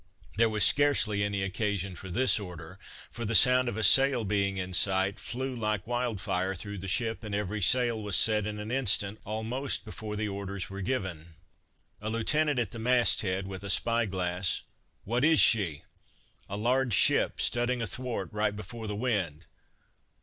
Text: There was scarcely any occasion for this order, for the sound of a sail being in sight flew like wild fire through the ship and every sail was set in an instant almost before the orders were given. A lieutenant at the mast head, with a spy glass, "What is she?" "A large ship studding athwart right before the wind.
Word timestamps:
There 0.37 0.49
was 0.49 0.63
scarcely 0.65 1.23
any 1.23 1.43
occasion 1.43 1.95
for 1.95 2.09
this 2.09 2.39
order, 2.39 2.79
for 3.11 3.23
the 3.23 3.35
sound 3.35 3.69
of 3.69 3.77
a 3.77 3.83
sail 3.83 4.25
being 4.25 4.57
in 4.57 4.73
sight 4.73 5.19
flew 5.19 5.55
like 5.55 5.85
wild 5.85 6.19
fire 6.19 6.55
through 6.55 6.79
the 6.79 6.87
ship 6.87 7.23
and 7.23 7.35
every 7.35 7.61
sail 7.61 8.01
was 8.01 8.15
set 8.15 8.47
in 8.47 8.57
an 8.57 8.71
instant 8.71 9.19
almost 9.27 9.85
before 9.85 10.15
the 10.15 10.27
orders 10.27 10.71
were 10.71 10.81
given. 10.81 11.35
A 12.01 12.09
lieutenant 12.09 12.57
at 12.57 12.71
the 12.71 12.79
mast 12.79 13.21
head, 13.21 13.45
with 13.45 13.63
a 13.63 13.69
spy 13.69 14.07
glass, 14.07 14.63
"What 15.03 15.23
is 15.23 15.39
she?" 15.39 15.83
"A 16.49 16.57
large 16.57 16.95
ship 16.95 17.39
studding 17.39 17.79
athwart 17.79 18.33
right 18.33 18.55
before 18.55 18.87
the 18.87 18.95
wind. 18.95 19.45